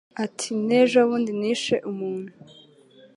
Iti 0.25 0.49
«n' 0.67 0.75
ejobundi 0.81 1.31
nishe 1.39 1.75
umuntu 1.91 2.31